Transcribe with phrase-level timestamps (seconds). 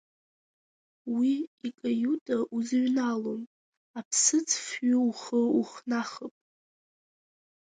[1.15, 1.33] Уи
[1.67, 3.41] икаиута узыҩналом,
[3.99, 6.35] аԥсыӡфҩы ухы ухнахып!